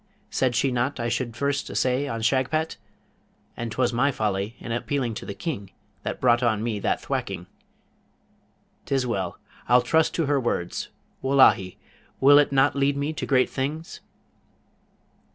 Said 0.31 0.55
she 0.55 0.71
not 0.71 0.99
I 0.99 1.09
should 1.09 1.35
first 1.37 1.69
essay 1.69 2.07
on 2.07 2.23
Shagpat? 2.23 2.75
and 3.55 3.71
'twas 3.71 3.93
my 3.93 4.11
folly 4.11 4.55
in 4.57 4.71
appealing 4.71 5.13
to 5.13 5.27
the 5.27 5.35
King 5.35 5.69
that 6.01 6.19
brought 6.19 6.41
on 6.41 6.63
me 6.63 6.79
that 6.79 6.99
thwacking. 6.99 7.45
'Tis 8.87 9.05
well! 9.05 9.37
I'll 9.69 9.83
trust 9.83 10.15
to 10.15 10.25
her 10.25 10.39
words. 10.39 10.89
Wullahy! 11.21 11.77
will 12.19 12.39
it 12.39 12.51
not 12.51 12.75
lead 12.75 12.97
me 12.97 13.13
to 13.13 13.27
great 13.27 13.51
things?' 13.51 13.99